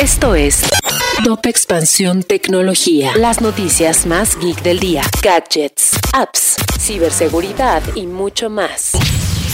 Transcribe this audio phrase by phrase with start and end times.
[0.00, 0.62] Esto es
[1.24, 3.10] Top Expansión Tecnología.
[3.16, 5.02] Las noticias más geek del día.
[5.20, 8.92] Gadgets, apps, ciberseguridad y mucho más.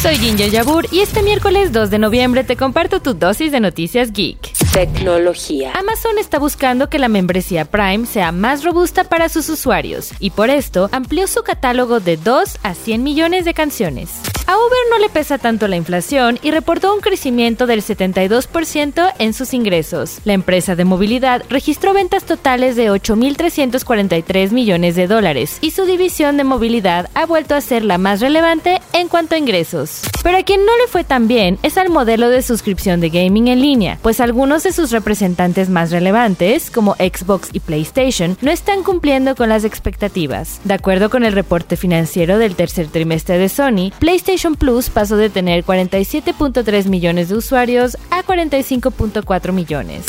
[0.03, 4.13] Soy Ginger Yabur y este miércoles 2 de noviembre te comparto tu dosis de noticias
[4.13, 4.53] geek.
[4.75, 5.73] Tecnología.
[5.73, 10.51] Amazon está buscando que la membresía Prime sea más robusta para sus usuarios y por
[10.51, 14.11] esto amplió su catálogo de 2 a 100 millones de canciones.
[14.47, 19.33] A Uber no le pesa tanto la inflación y reportó un crecimiento del 72% en
[19.33, 20.19] sus ingresos.
[20.25, 26.37] La empresa de movilidad registró ventas totales de 8.343 millones de dólares y su división
[26.37, 30.03] de movilidad ha vuelto a ser la más relevante en cuanto a ingresos.
[30.23, 33.49] Pero a quien no le fue tan bien es al modelo de suscripción de gaming
[33.49, 38.83] en línea, pues algunos de sus representantes más relevantes, como Xbox y PlayStation, no están
[38.83, 40.61] cumpliendo con las expectativas.
[40.65, 43.91] De acuerdo con el reporte financiero del tercer trimestre de Sony,
[44.35, 50.07] PlayStation Plus pasó de tener 47.3 millones de usuarios a 45.4 millones.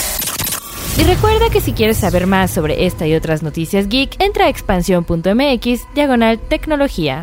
[0.97, 4.49] Y recuerda que si quieres saber más sobre esta y otras noticias geek, entra a
[4.49, 7.21] expansión.mx diagonal tecnología.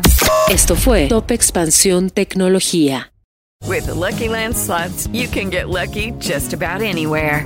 [0.49, 3.11] Esto fue Top Expansión Tecnología.
[3.67, 7.45] With the Lucky Land slots, you can get lucky just about anywhere.